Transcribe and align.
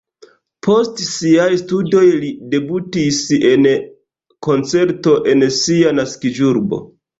Post 0.67 1.03
siaj 1.09 1.49
studoj 1.63 2.01
li 2.23 2.31
debutis 2.55 3.21
en 3.51 3.69
koncerto 4.49 5.17
en 5.37 5.47
sia 5.61 5.95
naskiĝurbo. 6.01 6.85